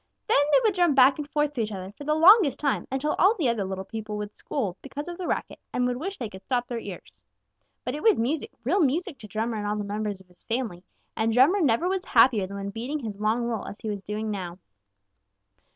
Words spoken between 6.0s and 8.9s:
they could stop their ears. But it was music, real